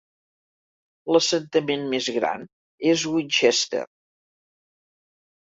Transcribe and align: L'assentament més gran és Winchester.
L'assentament 1.15 1.83
més 1.91 2.07
gran 2.15 2.47
és 2.95 3.05
Winchester. 3.13 3.85